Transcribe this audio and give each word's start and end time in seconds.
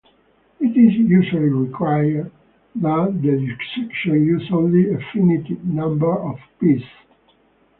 It 0.59 0.69
is 0.75 0.95
usually 0.95 1.49
required 1.49 2.31
that 2.73 3.19
the 3.21 3.31
dissection 3.37 4.25
use 4.25 4.49
only 4.51 4.91
a 4.91 4.97
finite 5.13 5.63
number 5.63 6.11
of 6.17 6.39
pieces. 6.59 6.89